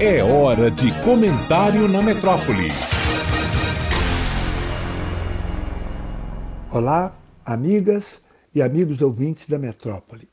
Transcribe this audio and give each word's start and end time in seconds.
É 0.00 0.22
hora 0.22 0.70
de 0.70 0.92
comentário 1.02 1.88
na 1.88 2.00
metrópole. 2.00 2.68
Olá, 6.70 7.18
amigas 7.44 8.20
e 8.54 8.62
amigos 8.62 9.02
ouvintes 9.02 9.48
da 9.48 9.58
metrópole. 9.58 10.28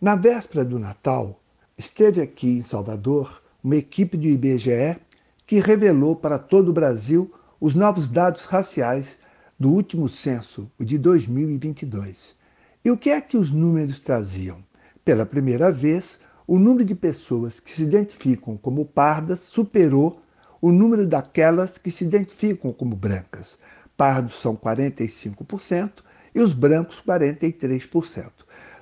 Na 0.00 0.14
véspera 0.14 0.64
do 0.64 0.78
Natal, 0.78 1.40
esteve 1.76 2.20
aqui 2.20 2.58
em 2.58 2.64
Salvador 2.64 3.42
uma 3.62 3.74
equipe 3.74 4.16
do 4.16 4.24
IBGE 4.24 4.96
que 5.44 5.58
revelou 5.58 6.14
para 6.14 6.38
todo 6.38 6.68
o 6.68 6.72
Brasil 6.72 7.34
os 7.60 7.74
novos 7.74 8.08
dados 8.08 8.44
raciais 8.44 9.18
do 9.58 9.68
último 9.68 10.08
censo, 10.08 10.70
o 10.78 10.84
de 10.84 10.96
2022. 10.96 12.36
E 12.84 12.90
o 12.92 12.96
que 12.96 13.10
é 13.10 13.20
que 13.20 13.36
os 13.36 13.52
números 13.52 13.98
traziam? 13.98 14.58
Pela 15.04 15.26
primeira 15.26 15.72
vez, 15.72 16.20
o 16.48 16.58
número 16.58 16.82
de 16.82 16.94
pessoas 16.94 17.60
que 17.60 17.70
se 17.70 17.82
identificam 17.82 18.56
como 18.56 18.86
pardas 18.86 19.40
superou 19.40 20.22
o 20.62 20.72
número 20.72 21.06
daquelas 21.06 21.76
que 21.76 21.90
se 21.90 22.04
identificam 22.04 22.72
como 22.72 22.96
brancas. 22.96 23.58
Pardos 23.98 24.40
são 24.40 24.56
45% 24.56 26.02
e 26.34 26.40
os 26.40 26.54
brancos 26.54 27.02
43%. 27.06 28.32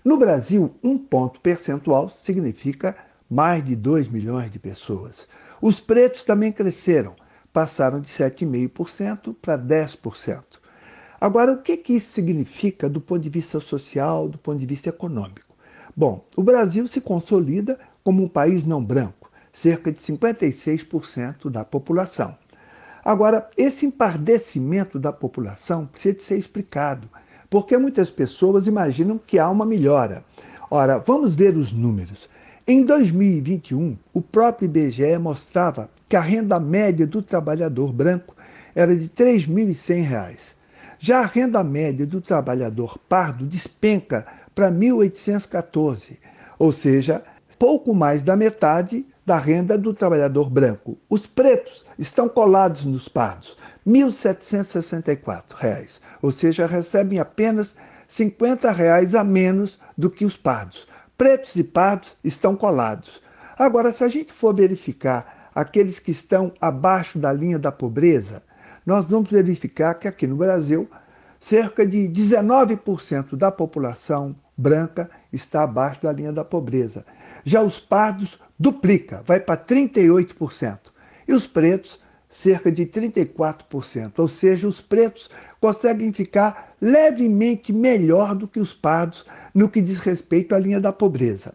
No 0.04 0.16
Brasil, 0.16 0.76
um 0.80 0.96
ponto 0.96 1.40
percentual 1.40 2.08
significa 2.08 2.96
mais 3.28 3.64
de 3.64 3.74
2 3.74 4.10
milhões 4.10 4.48
de 4.48 4.60
pessoas. 4.60 5.26
Os 5.60 5.80
pretos 5.80 6.22
também 6.22 6.52
cresceram, 6.52 7.16
passaram 7.52 8.00
de 8.00 8.06
7,5% 8.06 9.34
para 9.42 9.58
10%. 9.58 10.44
Agora, 11.20 11.50
o 11.50 11.62
que, 11.62 11.76
que 11.76 11.94
isso 11.94 12.12
significa 12.12 12.88
do 12.88 13.00
ponto 13.00 13.22
de 13.22 13.28
vista 13.28 13.58
social, 13.58 14.28
do 14.28 14.38
ponto 14.38 14.60
de 14.60 14.66
vista 14.66 14.90
econômico? 14.90 15.45
Bom, 15.98 16.26
o 16.36 16.42
Brasil 16.42 16.86
se 16.86 17.00
consolida 17.00 17.78
como 18.04 18.22
um 18.22 18.28
país 18.28 18.66
não 18.66 18.84
branco, 18.84 19.30
cerca 19.50 19.90
de 19.90 19.98
56% 19.98 21.48
da 21.48 21.64
população. 21.64 22.36
Agora, 23.02 23.48
esse 23.56 23.86
empardecimento 23.86 24.98
da 24.98 25.10
população 25.10 25.86
precisa 25.86 26.14
de 26.16 26.22
ser 26.22 26.36
explicado, 26.36 27.08
porque 27.48 27.78
muitas 27.78 28.10
pessoas 28.10 28.66
imaginam 28.66 29.18
que 29.18 29.38
há 29.38 29.48
uma 29.48 29.64
melhora. 29.64 30.22
Ora, 30.70 30.98
vamos 30.98 31.34
ver 31.34 31.56
os 31.56 31.72
números. 31.72 32.28
Em 32.68 32.84
2021, 32.84 33.96
o 34.12 34.20
próprio 34.20 34.66
IBGE 34.66 35.16
mostrava 35.18 35.88
que 36.06 36.16
a 36.16 36.20
renda 36.20 36.60
média 36.60 37.06
do 37.06 37.22
trabalhador 37.22 37.90
branco 37.90 38.36
era 38.74 38.94
de 38.94 39.04
R$ 39.04 39.38
3.100. 39.38 40.56
Já 40.98 41.20
a 41.20 41.26
renda 41.26 41.64
média 41.64 42.06
do 42.06 42.20
trabalhador 42.20 42.98
pardo 43.08 43.46
despenca 43.46 44.26
para 44.56 44.70
1814, 44.70 46.18
ou 46.58 46.72
seja, 46.72 47.22
pouco 47.58 47.94
mais 47.94 48.22
da 48.22 48.34
metade 48.34 49.06
da 49.24 49.36
renda 49.36 49.76
do 49.76 49.92
trabalhador 49.92 50.48
branco. 50.48 50.96
Os 51.10 51.26
pretos 51.26 51.84
estão 51.98 52.26
colados 52.26 52.86
nos 52.86 53.06
pardos, 53.06 53.58
R$ 53.84 53.92
1.764, 53.92 56.00
ou 56.22 56.32
seja, 56.32 56.66
recebem 56.66 57.18
apenas 57.18 57.74
50 58.08 58.70
reais 58.70 59.14
a 59.14 59.22
menos 59.22 59.78
do 59.96 60.08
que 60.08 60.24
os 60.24 60.38
pardos. 60.38 60.88
Pretos 61.18 61.54
e 61.56 61.64
pardos 61.64 62.16
estão 62.24 62.56
colados. 62.56 63.20
Agora, 63.58 63.92
se 63.92 64.04
a 64.04 64.08
gente 64.08 64.32
for 64.32 64.54
verificar 64.54 65.50
aqueles 65.54 65.98
que 65.98 66.12
estão 66.12 66.50
abaixo 66.58 67.18
da 67.18 67.30
linha 67.30 67.58
da 67.58 67.70
pobreza, 67.70 68.42
nós 68.86 69.04
vamos 69.04 69.30
verificar 69.30 69.92
que 69.96 70.08
aqui 70.08 70.26
no 70.26 70.36
Brasil, 70.36 70.88
cerca 71.48 71.86
de 71.86 72.08
19% 72.08 73.36
da 73.36 73.52
população 73.52 74.34
branca 74.56 75.08
está 75.32 75.62
abaixo 75.62 76.02
da 76.02 76.10
linha 76.12 76.32
da 76.32 76.44
pobreza. 76.44 77.06
Já 77.44 77.62
os 77.62 77.78
pardos 77.78 78.40
duplica, 78.58 79.22
vai 79.24 79.38
para 79.38 79.56
38%. 79.56 80.80
E 81.28 81.32
os 81.32 81.46
pretos, 81.46 82.00
cerca 82.28 82.72
de 82.72 82.84
34%. 82.84 84.14
Ou 84.16 84.28
seja, 84.28 84.66
os 84.66 84.80
pretos 84.80 85.30
conseguem 85.60 86.12
ficar 86.12 86.74
levemente 86.80 87.72
melhor 87.72 88.34
do 88.34 88.48
que 88.48 88.58
os 88.58 88.74
pardos 88.74 89.24
no 89.54 89.68
que 89.68 89.80
diz 89.80 90.00
respeito 90.00 90.52
à 90.52 90.58
linha 90.58 90.80
da 90.80 90.92
pobreza. 90.92 91.54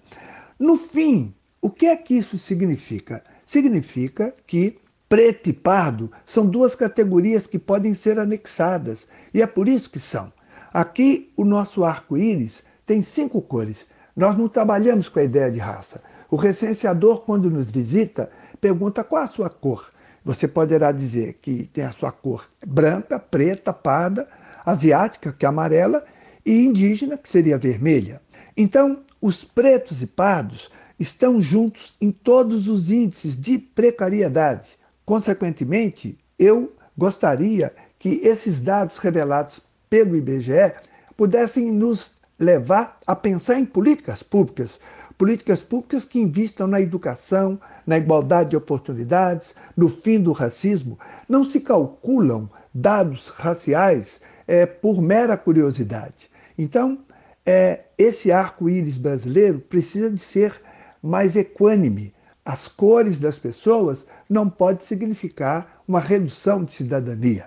No 0.57 0.77
fim, 0.77 1.33
o 1.61 1.69
que 1.69 1.87
é 1.87 1.97
que 1.97 2.13
isso 2.13 2.37
significa? 2.37 3.21
Significa 3.45 4.33
que 4.47 4.79
preto 5.11 5.49
e 5.49 5.53
pardo 5.53 6.09
são 6.25 6.45
duas 6.45 6.73
categorias 6.73 7.45
que 7.45 7.59
podem 7.59 7.93
ser 7.93 8.17
anexadas, 8.17 9.05
e 9.33 9.41
é 9.41 9.45
por 9.45 9.67
isso 9.67 9.89
que 9.89 9.99
são. 9.99 10.31
Aqui, 10.73 11.33
o 11.35 11.43
nosso 11.43 11.83
arco-íris 11.83 12.63
tem 12.85 13.03
cinco 13.03 13.41
cores. 13.41 13.85
Nós 14.15 14.37
não 14.37 14.47
trabalhamos 14.47 15.09
com 15.09 15.19
a 15.19 15.23
ideia 15.23 15.51
de 15.51 15.59
raça. 15.59 16.01
O 16.29 16.37
recenseador, 16.37 17.25
quando 17.25 17.49
nos 17.49 17.69
visita, 17.69 18.31
pergunta 18.61 19.03
qual 19.03 19.23
a 19.23 19.27
sua 19.27 19.49
cor. 19.49 19.91
Você 20.23 20.47
poderá 20.47 20.93
dizer 20.93 21.39
que 21.41 21.69
tem 21.73 21.83
a 21.83 21.91
sua 21.91 22.13
cor 22.13 22.45
branca, 22.65 23.19
preta, 23.19 23.73
parda, 23.73 24.29
asiática, 24.65 25.33
que 25.33 25.45
é 25.45 25.49
amarela, 25.49 26.05
e 26.45 26.63
indígena, 26.63 27.17
que 27.17 27.27
seria 27.27 27.57
vermelha. 27.57 28.21
Então, 28.55 29.01
os 29.19 29.43
pretos 29.43 30.01
e 30.01 30.07
pardos 30.07 30.71
estão 30.97 31.41
juntos 31.41 31.97
em 31.99 32.11
todos 32.11 32.69
os 32.69 32.89
índices 32.89 33.35
de 33.35 33.57
precariedade. 33.57 34.79
Consequentemente, 35.11 36.17
eu 36.39 36.73
gostaria 36.97 37.73
que 37.99 38.21
esses 38.23 38.61
dados 38.61 38.97
revelados 38.97 39.59
pelo 39.89 40.15
IBGE 40.15 40.71
pudessem 41.17 41.69
nos 41.69 42.11
levar 42.39 42.97
a 43.05 43.13
pensar 43.13 43.59
em 43.59 43.65
políticas 43.65 44.23
públicas, 44.23 44.79
políticas 45.17 45.61
públicas 45.61 46.05
que 46.05 46.17
investam 46.17 46.65
na 46.65 46.79
educação, 46.79 47.59
na 47.85 47.97
igualdade 47.97 48.51
de 48.51 48.55
oportunidades, 48.55 49.53
no 49.75 49.89
fim 49.89 50.17
do 50.17 50.31
racismo. 50.31 50.97
Não 51.27 51.43
se 51.43 51.59
calculam 51.59 52.49
dados 52.73 53.27
raciais 53.27 54.21
é, 54.47 54.65
por 54.65 55.01
mera 55.01 55.35
curiosidade. 55.35 56.31
Então, 56.57 56.99
é, 57.45 57.81
esse 57.97 58.31
arco-íris 58.31 58.97
brasileiro 58.97 59.59
precisa 59.59 60.09
de 60.09 60.21
ser 60.21 60.55
mais 61.03 61.35
equânime. 61.35 62.13
As 62.43 62.67
cores 62.67 63.19
das 63.19 63.37
pessoas 63.37 64.05
não 64.29 64.49
pode 64.49 64.83
significar 64.83 65.81
uma 65.87 65.99
redução 65.99 66.63
de 66.63 66.71
cidadania. 66.71 67.45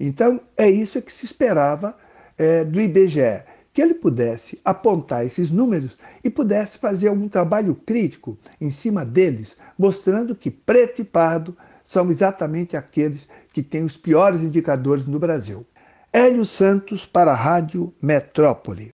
Então, 0.00 0.40
é 0.56 0.68
isso 0.68 1.00
que 1.02 1.12
se 1.12 1.24
esperava 1.24 1.96
é, 2.38 2.64
do 2.64 2.80
IBGE 2.80 3.44
que 3.72 3.80
ele 3.80 3.94
pudesse 3.94 4.60
apontar 4.64 5.24
esses 5.24 5.50
números 5.50 5.98
e 6.22 6.28
pudesse 6.28 6.78
fazer 6.78 7.08
algum 7.08 7.28
trabalho 7.28 7.74
crítico 7.74 8.38
em 8.60 8.70
cima 8.70 9.04
deles, 9.04 9.56
mostrando 9.78 10.34
que 10.34 10.50
preto 10.50 11.00
e 11.00 11.04
pardo 11.04 11.56
são 11.84 12.10
exatamente 12.10 12.76
aqueles 12.76 13.26
que 13.52 13.62
têm 13.62 13.84
os 13.84 13.96
piores 13.96 14.42
indicadores 14.42 15.06
no 15.06 15.18
Brasil. 15.18 15.66
Hélio 16.12 16.44
Santos 16.44 17.06
para 17.06 17.32
a 17.32 17.34
Rádio 17.34 17.92
Metrópole. 18.00 18.90